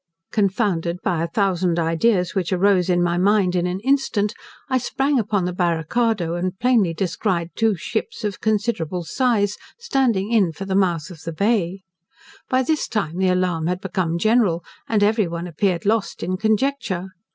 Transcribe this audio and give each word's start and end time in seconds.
Confounded 0.31 0.97
by 1.03 1.21
a 1.21 1.27
thousand 1.27 1.77
ideas 1.77 2.33
which 2.33 2.51
arose 2.51 2.89
in 2.89 3.03
my 3.03 3.19
mind 3.19 3.55
in 3.55 3.67
an 3.67 3.79
instant, 3.81 4.33
I 4.67 4.79
sprang 4.79 5.19
upon 5.19 5.45
the 5.45 5.53
barricado 5.53 6.33
and 6.33 6.57
plainly 6.57 6.91
descried 6.95 7.51
two 7.55 7.75
ships 7.75 8.23
of 8.23 8.41
considerable 8.41 9.03
size, 9.03 9.57
standing 9.77 10.31
in 10.31 10.53
for 10.53 10.65
the 10.65 10.73
mouth 10.73 11.11
of 11.11 11.21
the 11.21 11.31
Bay. 11.33 11.83
By 12.49 12.63
this 12.63 12.87
time 12.87 13.19
the 13.19 13.29
alarm 13.29 13.67
had 13.67 13.79
become 13.79 14.17
general, 14.17 14.63
and 14.89 15.03
every 15.03 15.27
one 15.27 15.45
appeared 15.45 15.85
lost 15.85 16.23
in 16.23 16.35
conjecture. 16.35 17.09